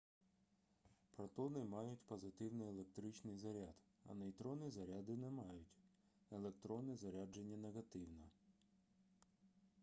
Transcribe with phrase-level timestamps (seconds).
[1.15, 3.75] протони мають позитивний електричний заряд
[4.09, 5.77] а нейтрони заряду не мають
[6.31, 8.25] електрони заряджені негативно